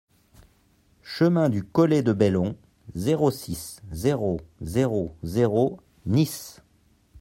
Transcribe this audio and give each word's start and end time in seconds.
Chemin 1.03 1.49
du 1.49 1.61
Collet 1.63 2.01
de 2.01 2.11
Bellon, 2.11 2.55
zéro 2.95 3.29
six, 3.29 3.83
zéro 3.91 4.41
zéro 4.63 5.13
zéro 5.21 5.79
Nice 6.07 6.63